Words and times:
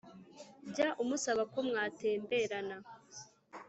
jya 0.69 0.87
umusaba 1.03 1.41
ko 1.51 1.59
mwatemberana 1.67 2.77